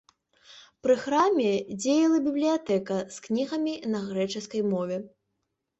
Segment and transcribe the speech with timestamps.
[0.87, 1.51] Пры храме
[1.83, 4.97] дзеяла бібліятэка з кнігамі на грэчаскай мове.